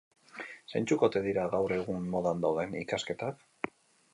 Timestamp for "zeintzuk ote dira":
0.71-1.43